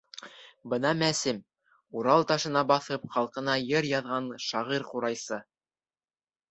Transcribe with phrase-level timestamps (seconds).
[0.71, 1.41] Бына Мәсем:
[1.99, 5.43] Урал ташына баҫып, халҡына йыр яҙған шағир ҡурайсы...